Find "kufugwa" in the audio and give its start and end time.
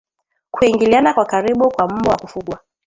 2.19-2.59